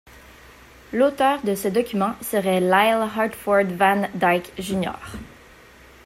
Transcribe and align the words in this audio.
L'auteur 0.93 1.43
de 1.43 1.53
ce 1.53 1.67
document 1.67 2.15
serait 2.23 2.59
Lyle 2.59 3.07
Hartford 3.15 3.65
Van 3.65 4.09
Dyke, 4.15 4.51
Jr. 4.57 4.93